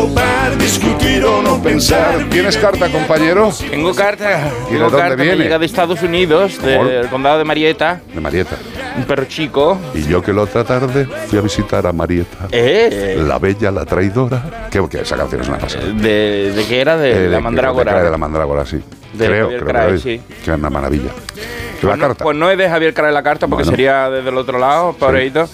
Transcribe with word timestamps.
galopar, 0.00 0.56
discutir 0.58 1.24
o 1.24 1.42
no 1.42 1.62
pensar. 1.62 2.24
¿Tienes 2.30 2.56
carta, 2.56 2.88
compañero? 2.90 3.50
Tengo 3.70 3.94
carta. 3.94 4.50
¿Y 4.68 4.72
de 4.72 4.78
Tengo 4.78 4.84
dónde 4.84 4.98
carta 4.98 5.16
que 5.16 5.22
viene? 5.22 5.44
llega 5.44 5.58
de 5.58 5.66
Estados 5.66 6.02
Unidos, 6.02 6.60
del 6.62 7.08
condado 7.08 7.38
de 7.38 7.44
Marietta. 7.44 8.00
De 8.12 8.20
Marieta. 8.20 8.56
Un 8.96 9.04
perro 9.04 9.24
chico. 9.26 9.78
Y 9.94 10.02
yo 10.04 10.22
que 10.22 10.32
la 10.32 10.42
otra 10.42 10.64
tarde 10.64 11.06
fui 11.28 11.38
a 11.38 11.42
visitar 11.42 11.86
a 11.86 11.92
Marieta. 11.92 12.48
¿Eh? 12.50 13.16
La 13.26 13.38
bella, 13.38 13.70
la 13.70 13.84
traidora. 13.84 14.68
¿Qué? 14.70 14.80
Porque 14.80 15.00
esa 15.02 15.16
canción 15.16 15.42
es 15.42 15.48
una 15.48 15.58
pasada. 15.58 15.84
¿De, 15.86 16.52
de 16.54 16.64
qué 16.66 16.80
era? 16.80 16.96
De, 16.96 17.26
Eh, 17.26 17.28
la 17.28 17.40
mandrágora. 17.40 17.98
De, 17.98 18.04
de 18.04 18.10
la 18.10 18.18
mandrágora, 18.18 18.64
sí. 18.66 18.80
De 19.12 19.26
creo, 19.26 19.44
Javier 19.46 19.60
creo 19.60 19.72
Crae, 19.72 19.92
que, 19.92 19.98
sí. 19.98 20.20
que 20.44 20.50
es 20.52 20.58
una 20.58 20.70
maravilla. 20.70 21.10
La 21.10 21.80
Pues 21.88 21.98
no- 21.98 22.06
carta. 22.08 22.24
Pues 22.24 22.36
no 22.36 22.50
es 22.50 22.58
de 22.58 22.68
Javier 22.68 22.94
Caray 22.94 23.12
la 23.12 23.22
carta, 23.22 23.46
porque 23.48 23.64
Bueno. 23.64 23.70
sería 23.76 24.10
desde 24.10 24.28
el 24.28 24.36
otro 24.38 24.58
lado, 24.58 24.92
pobrecito. 24.92 25.48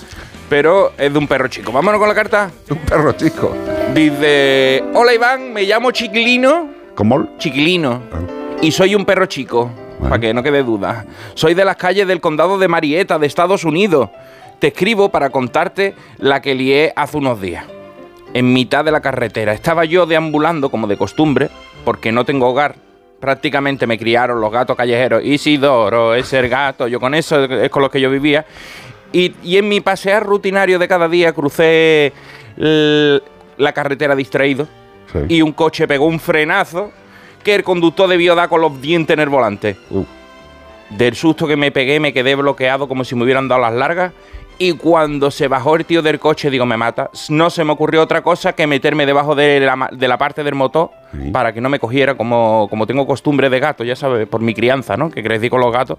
Pero 0.48 0.92
es 0.96 1.12
de 1.12 1.18
un 1.18 1.26
perro 1.26 1.48
chico. 1.48 1.72
Vámonos 1.72 1.98
con 1.98 2.08
la 2.08 2.14
carta. 2.14 2.50
Un 2.70 2.78
perro 2.78 3.12
chico. 3.12 3.52
Dice: 3.96 4.84
Hola 4.92 5.14
Iván, 5.14 5.54
me 5.54 5.62
llamo 5.62 5.90
Chiquilino. 5.90 6.68
¿Cómo? 6.94 7.30
Chiquilino. 7.38 8.02
Ah. 8.12 8.18
Y 8.60 8.70
soy 8.70 8.94
un 8.94 9.06
perro 9.06 9.24
chico, 9.24 9.70
Bueno. 9.98 10.10
para 10.10 10.20
que 10.20 10.34
no 10.34 10.42
quede 10.42 10.62
duda. 10.62 11.06
Soy 11.32 11.54
de 11.54 11.64
las 11.64 11.76
calles 11.76 12.06
del 12.06 12.20
condado 12.20 12.58
de 12.58 12.68
Marietta, 12.68 13.18
de 13.18 13.26
Estados 13.26 13.64
Unidos. 13.64 14.10
Te 14.58 14.66
escribo 14.66 15.08
para 15.08 15.30
contarte 15.30 15.94
la 16.18 16.42
que 16.42 16.54
lié 16.54 16.92
hace 16.94 17.16
unos 17.16 17.40
días. 17.40 17.64
En 18.34 18.52
mitad 18.52 18.84
de 18.84 18.90
la 18.92 19.00
carretera. 19.00 19.54
Estaba 19.54 19.86
yo 19.86 20.04
deambulando, 20.04 20.68
como 20.68 20.86
de 20.86 20.98
costumbre, 20.98 21.48
porque 21.82 22.12
no 22.12 22.26
tengo 22.26 22.48
hogar. 22.50 22.74
Prácticamente 23.18 23.86
me 23.86 23.98
criaron 23.98 24.42
los 24.42 24.52
gatos 24.52 24.76
callejeros. 24.76 25.24
Isidoro 25.24 26.14
es 26.14 26.30
el 26.34 26.50
gato. 26.50 26.86
Yo 26.86 27.00
con 27.00 27.14
eso 27.14 27.44
es 27.44 27.70
con 27.70 27.80
los 27.80 27.90
que 27.90 28.02
yo 28.02 28.10
vivía. 28.10 28.44
Y, 29.10 29.34
y 29.42 29.56
en 29.56 29.70
mi 29.70 29.80
pasear 29.80 30.22
rutinario 30.26 30.78
de 30.78 30.86
cada 30.86 31.08
día 31.08 31.32
crucé 31.32 32.12
la 33.58 33.72
carretera 33.72 34.14
distraído 34.16 34.66
Sí. 35.12 35.18
y 35.28 35.42
un 35.42 35.52
coche 35.52 35.86
pegó 35.86 36.06
un 36.06 36.18
frenazo 36.18 36.90
que 37.44 37.54
el 37.54 37.62
conductor 37.62 38.08
debió 38.08 38.34
dar 38.34 38.48
con 38.48 38.60
los 38.60 38.80
dientes 38.80 39.14
en 39.14 39.20
el 39.20 39.28
volante. 39.28 39.76
Uh, 39.90 40.04
Del 40.90 41.14
susto 41.14 41.46
que 41.46 41.56
me 41.56 41.70
pegué 41.70 42.00
me 42.00 42.12
quedé 42.12 42.34
bloqueado 42.34 42.88
como 42.88 43.04
si 43.04 43.14
me 43.14 43.22
hubieran 43.24 43.46
dado 43.48 43.60
las 43.60 43.72
largas 43.74 44.12
y 44.58 44.72
cuando 44.72 45.30
se 45.30 45.48
bajó 45.48 45.76
el 45.76 45.84
tío 45.84 46.00
del 46.02 46.18
coche 46.18 46.50
digo 46.50 46.64
me 46.66 46.76
mata. 46.76 47.10
No 47.28 47.50
se 47.50 47.62
me 47.62 47.72
ocurrió 47.72 48.02
otra 48.02 48.22
cosa 48.22 48.52
que 48.54 48.66
meterme 48.66 49.04
debajo 49.06 49.34
de 49.34 49.60
la, 49.60 49.88
de 49.92 50.08
la 50.08 50.18
parte 50.18 50.42
del 50.42 50.54
motor 50.56 50.90
Sí. 51.12 51.30
para 51.30 51.52
que 51.52 51.60
no 51.60 51.68
me 51.68 51.78
cogiera 51.78 52.14
como, 52.16 52.66
como 52.68 52.86
tengo 52.86 53.06
costumbre 53.06 53.48
de 53.48 53.60
gato, 53.60 53.84
ya 53.84 53.94
sabes, 53.96 54.26
por 54.28 54.40
mi 54.40 54.54
crianza, 54.54 54.96
¿no? 54.96 55.08
Que 55.10 55.22
crecí 55.22 55.48
con 55.48 55.60
los 55.60 55.72
gatos. 55.72 55.98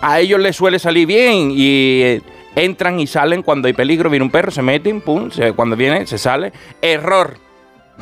A 0.00 0.20
ellos 0.20 0.38
les 0.40 0.54
suele 0.56 0.78
salir 0.78 1.06
bien 1.06 1.50
y 1.52 2.00
eh, 2.02 2.22
entran 2.56 2.98
y 2.98 3.06
salen 3.06 3.42
cuando 3.42 3.68
hay 3.68 3.74
peligro, 3.74 4.10
viene 4.10 4.24
un 4.24 4.30
perro, 4.32 4.50
se 4.50 4.62
meten, 4.62 5.00
pum, 5.00 5.30
se- 5.30 5.52
cuando 5.52 5.76
viene 5.76 6.06
se 6.06 6.18
sale. 6.18 6.52
Error. 6.82 7.36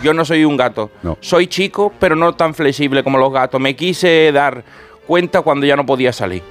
Yo 0.02 0.14
no 0.14 0.24
soy 0.24 0.44
un 0.44 0.56
gato. 0.56 0.90
No. 1.02 1.18
Soy 1.20 1.46
chico, 1.46 1.92
pero 2.00 2.16
no 2.16 2.32
tan 2.34 2.54
flexible 2.54 3.04
como 3.04 3.18
los 3.18 3.32
gatos. 3.32 3.60
Me 3.60 3.76
quise 3.76 4.32
dar 4.32 4.64
cuenta 5.06 5.42
cuando 5.42 5.66
ya 5.66 5.76
no 5.76 5.84
podía 5.86 6.12
salir. 6.12 6.42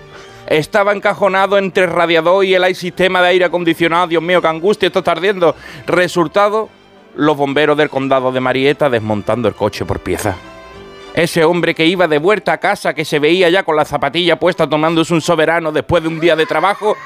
Estaba 0.47 0.93
encajonado 0.93 1.57
entre 1.57 1.85
el 1.85 1.89
radiador 1.91 2.45
y 2.45 2.53
el 2.53 2.75
sistema 2.75 3.21
de 3.21 3.29
aire 3.29 3.45
acondicionado. 3.45 4.07
Dios 4.07 4.21
mío, 4.23 4.41
qué 4.41 4.47
angustia, 4.47 4.87
esto 4.87 4.99
está 4.99 5.11
ardiendo. 5.13 5.55
Resultado, 5.87 6.69
los 7.15 7.35
bomberos 7.37 7.77
del 7.77 7.89
condado 7.89 8.31
de 8.31 8.39
Marietta 8.39 8.89
desmontando 8.89 9.47
el 9.47 9.55
coche 9.55 9.85
por 9.85 9.99
piezas. 9.99 10.35
Ese 11.13 11.43
hombre 11.43 11.75
que 11.75 11.85
iba 11.85 12.07
de 12.07 12.17
vuelta 12.17 12.53
a 12.53 12.57
casa, 12.57 12.93
que 12.93 13.05
se 13.05 13.19
veía 13.19 13.49
ya 13.49 13.63
con 13.63 13.75
la 13.75 13.85
zapatilla 13.85 14.39
puesta 14.39 14.67
tomándose 14.67 15.13
un 15.13 15.21
soberano 15.21 15.71
después 15.71 16.01
de 16.01 16.09
un 16.09 16.19
día 16.19 16.35
de 16.35 16.45
trabajo, 16.45 16.97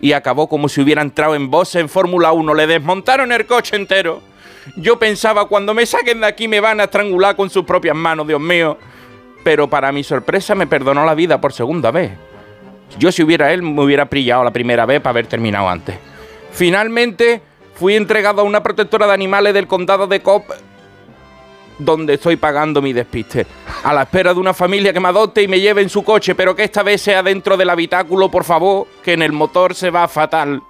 y 0.00 0.12
acabó 0.12 0.48
como 0.48 0.68
si 0.68 0.80
hubiera 0.80 1.02
entrado 1.02 1.34
en 1.34 1.50
boxe 1.50 1.80
en 1.80 1.88
Fórmula 1.88 2.32
1. 2.32 2.54
Le 2.54 2.66
desmontaron 2.66 3.32
el 3.32 3.46
coche 3.46 3.76
entero. 3.76 4.22
Yo 4.76 4.98
pensaba, 4.98 5.46
cuando 5.46 5.74
me 5.74 5.86
saquen 5.86 6.20
de 6.20 6.26
aquí 6.26 6.48
me 6.48 6.60
van 6.60 6.80
a 6.80 6.84
estrangular 6.84 7.36
con 7.36 7.50
sus 7.50 7.64
propias 7.64 7.96
manos, 7.96 8.26
Dios 8.26 8.40
mío. 8.40 8.78
Pero 9.44 9.70
para 9.70 9.92
mi 9.92 10.02
sorpresa 10.02 10.54
me 10.54 10.66
perdonó 10.66 11.04
la 11.04 11.14
vida 11.14 11.40
por 11.40 11.52
segunda 11.52 11.90
vez. 11.90 12.12
Yo 12.98 13.12
si 13.12 13.22
hubiera 13.22 13.52
él 13.52 13.62
me 13.62 13.82
hubiera 13.82 14.06
prillado 14.06 14.44
la 14.44 14.52
primera 14.52 14.86
vez 14.86 15.00
para 15.00 15.10
haber 15.10 15.26
terminado 15.26 15.68
antes. 15.68 15.96
Finalmente 16.52 17.42
fui 17.74 17.94
entregado 17.94 18.40
a 18.40 18.44
una 18.44 18.62
protectora 18.62 19.06
de 19.06 19.14
animales 19.14 19.54
del 19.54 19.66
condado 19.66 20.06
de 20.06 20.20
Cobb 20.20 20.44
donde 21.78 22.14
estoy 22.14 22.36
pagando 22.36 22.80
mi 22.82 22.92
despiste. 22.92 23.46
A 23.84 23.92
la 23.92 24.02
espera 24.02 24.32
de 24.32 24.40
una 24.40 24.54
familia 24.54 24.92
que 24.92 25.00
me 25.00 25.08
adopte 25.08 25.42
y 25.42 25.48
me 25.48 25.60
lleve 25.60 25.82
en 25.82 25.88
su 25.90 26.02
coche, 26.02 26.34
pero 26.34 26.54
que 26.56 26.64
esta 26.64 26.82
vez 26.82 27.02
sea 27.02 27.22
dentro 27.22 27.56
del 27.56 27.70
habitáculo, 27.70 28.30
por 28.30 28.44
favor, 28.44 28.86
que 29.02 29.12
en 29.12 29.22
el 29.22 29.32
motor 29.32 29.74
se 29.74 29.90
va 29.90 30.08
fatal. 30.08 30.62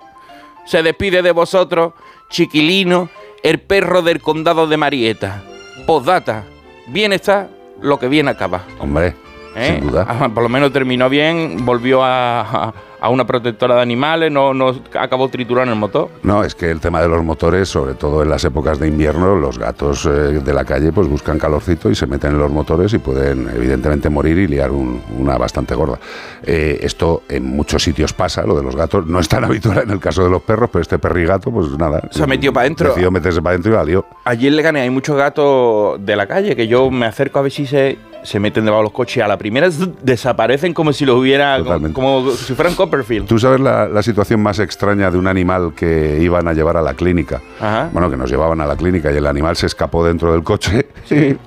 Se 0.66 0.82
despide 0.82 1.22
de 1.22 1.30
vosotros, 1.32 1.92
Chiquilino, 2.28 3.08
el 3.42 3.60
perro 3.60 4.02
del 4.02 4.20
condado 4.20 4.66
de 4.66 4.76
Marieta. 4.76 5.42
Postdata, 5.86 6.44
bien 6.88 7.12
está 7.12 7.48
lo 7.80 7.98
que 7.98 8.08
bien 8.08 8.26
acaba. 8.28 8.64
hombre, 8.80 9.14
¿eh? 9.54 9.74
sin 9.78 9.88
duda. 9.88 10.06
Ah, 10.08 10.28
Por 10.28 10.42
lo 10.42 10.48
menos 10.48 10.72
terminó 10.72 11.08
bien, 11.08 11.64
volvió 11.64 12.02
a, 12.02 12.40
a- 12.40 12.74
a 13.06 13.08
una 13.08 13.24
protectora 13.24 13.76
de 13.76 13.82
animales, 13.82 14.32
no, 14.32 14.52
no 14.52 14.74
acabó 14.98 15.28
triturando 15.28 15.72
el 15.72 15.78
motor. 15.78 16.08
No, 16.24 16.42
es 16.42 16.56
que 16.56 16.70
el 16.72 16.80
tema 16.80 17.00
de 17.00 17.06
los 17.08 17.22
motores, 17.22 17.68
sobre 17.68 17.94
todo 17.94 18.20
en 18.22 18.28
las 18.30 18.44
épocas 18.44 18.80
de 18.80 18.88
invierno, 18.88 19.36
los 19.36 19.58
gatos 19.58 20.06
eh, 20.06 20.08
de 20.10 20.52
la 20.52 20.64
calle 20.64 20.90
pues 20.92 21.06
buscan 21.08 21.38
calorcito 21.38 21.88
y 21.88 21.94
se 21.94 22.06
meten 22.08 22.32
en 22.32 22.38
los 22.38 22.50
motores 22.50 22.92
y 22.94 22.98
pueden 22.98 23.48
evidentemente 23.54 24.08
morir 24.10 24.38
y 24.38 24.48
liar 24.48 24.72
un- 24.72 25.00
una 25.18 25.38
bastante 25.38 25.76
gorda. 25.76 26.00
Eh, 26.42 26.80
esto 26.82 27.22
en 27.28 27.44
muchos 27.44 27.82
sitios 27.84 28.12
pasa, 28.12 28.42
lo 28.44 28.56
de 28.56 28.64
los 28.64 28.74
gatos 28.74 29.06
no 29.06 29.20
es 29.20 29.28
tan 29.28 29.44
habitual 29.48 29.78
en 29.84 29.90
el 29.90 30.00
caso 30.00 30.24
de 30.24 30.30
los 30.30 30.42
perros, 30.42 30.68
pero 30.72 30.82
este 30.82 30.98
perrigato 30.98 31.52
pues 31.52 31.70
nada. 31.78 32.02
Se 32.10 32.24
ha 32.24 32.26
metido 32.26 32.52
pa' 32.52 32.64
dentro. 32.64 32.88
Decidió 32.88 33.12
meterse 33.12 33.40
para 33.40 33.50
adentro 33.54 33.72
y 33.72 33.76
la 33.76 33.84
lió. 33.84 34.04
Allí 34.24 34.48
en 34.48 34.56
Leganés 34.56 34.82
hay 34.82 34.90
muchos 34.90 35.16
gatos 35.16 36.04
de 36.04 36.16
la 36.16 36.26
calle 36.26 36.56
que 36.56 36.66
yo 36.66 36.90
me 36.90 37.06
acerco 37.06 37.38
a 37.38 37.42
ver 37.42 37.52
si 37.52 37.66
se, 37.66 37.98
se 38.26 38.40
meten 38.40 38.64
debajo 38.64 38.80
de 38.80 38.84
los 38.86 38.92
coches 38.92 39.18
y 39.18 39.20
a 39.20 39.28
la 39.28 39.38
primera 39.38 39.68
desaparecen 40.02 40.74
como 40.74 40.92
si 40.92 41.06
los 41.06 41.16
hubiera, 41.16 41.62
como, 41.62 41.92
como 41.92 42.30
si 42.32 42.54
fueran 42.54 42.74
Copperfield. 42.74 43.26
¿Tú 43.26 43.38
sabes 43.38 43.60
la, 43.60 43.88
la 43.88 44.02
situación 44.02 44.42
más 44.42 44.58
extraña 44.58 45.10
de 45.10 45.18
un 45.18 45.26
animal 45.26 45.72
que 45.74 46.18
iban 46.20 46.48
a 46.48 46.52
llevar 46.52 46.76
a 46.76 46.82
la 46.82 46.94
clínica? 46.94 47.40
Ajá. 47.60 47.88
Bueno, 47.92 48.10
que 48.10 48.16
nos 48.16 48.30
llevaban 48.30 48.60
a 48.60 48.66
la 48.66 48.76
clínica 48.76 49.12
y 49.12 49.16
el 49.16 49.26
animal 49.26 49.56
se 49.56 49.66
escapó 49.66 50.04
dentro 50.04 50.32
del 50.32 50.42
coche 50.42 50.88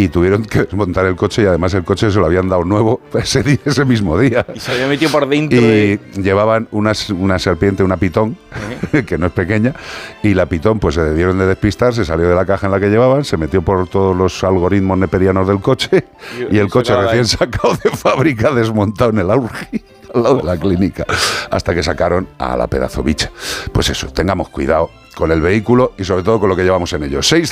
y 0.00 0.08
tuvieron 0.08 0.44
que 0.44 0.60
desmontar 0.64 1.06
el 1.06 1.16
coche 1.16 1.42
y 1.42 1.46
además 1.46 1.74
el 1.74 1.82
coche 1.84 2.10
se 2.10 2.18
lo 2.18 2.26
habían 2.26 2.48
dado 2.48 2.64
nuevo 2.64 3.00
ese, 3.14 3.42
día- 3.42 3.58
ese 3.64 3.84
mismo 3.84 4.18
día. 4.18 4.46
Y 4.54 4.60
se 4.60 4.72
había 4.72 4.86
metido 4.86 5.10
por 5.10 5.28
dentro 5.28 5.58
Y 5.58 5.62
de... 5.62 6.00
llevaban 6.16 6.68
una, 6.70 6.92
una 7.18 7.38
serpiente, 7.38 7.82
una 7.82 7.96
pitón, 7.96 8.36
que 9.06 9.18
no 9.18 9.26
es 9.26 9.32
pequeña, 9.32 9.74
y 10.22 10.34
la 10.34 10.46
pitón 10.46 10.78
pues 10.78 10.94
se 10.94 11.02
debieron 11.02 11.38
de 11.38 11.46
despistar, 11.46 11.92
se 11.94 12.04
salió 12.04 12.28
de 12.28 12.34
la 12.34 12.46
caja 12.46 12.66
en 12.66 12.72
la 12.72 12.80
que 12.80 12.88
llevaban, 12.88 13.24
se 13.24 13.36
metió 13.36 13.62
por 13.62 13.88
todos 13.88 14.16
los 14.16 14.42
algoritmos 14.44 14.98
neperianos 14.98 15.48
del 15.48 15.60
coche 15.60 16.04
Y- 16.50 16.56
y 16.56 16.58
el 16.58 16.68
coche 16.70 16.94
recién 16.96 17.26
sacado 17.26 17.76
de 17.82 17.90
fábrica 17.90 18.50
desmontado 18.52 19.10
en 19.10 19.18
el 19.18 19.30
Aurgi. 19.30 19.82
Al 20.14 20.22
lado 20.22 20.36
de 20.38 20.44
la 20.44 20.56
clínica, 20.56 21.04
hasta 21.50 21.74
que 21.74 21.82
sacaron 21.82 22.28
a 22.38 22.56
la 22.56 22.66
pedazo 22.66 23.02
bicha. 23.02 23.30
Pues 23.72 23.90
eso, 23.90 24.06
tengamos 24.06 24.48
cuidado 24.48 24.88
con 25.14 25.30
el 25.32 25.42
vehículo 25.42 25.92
y 25.98 26.04
sobre 26.04 26.22
todo 26.22 26.40
con 26.40 26.48
lo 26.48 26.56
que 26.56 26.62
llevamos 26.62 26.90
en 26.94 27.02
ellos. 27.02 27.28
Seis 27.28 27.46